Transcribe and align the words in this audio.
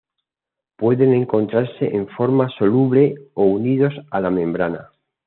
Pueden 0.77 1.13
encontrarse 1.13 1.95
en 1.95 2.07
forma 2.07 2.49
soluble 2.57 3.13
o 3.35 3.43
unidos 3.43 3.93
a 4.09 4.19
la 4.19 4.31
membrana. 4.31 4.89